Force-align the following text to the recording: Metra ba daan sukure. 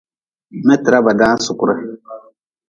Metra 0.67 0.97
ba 1.05 1.11
daan 1.19 1.37
sukure. 1.45 1.75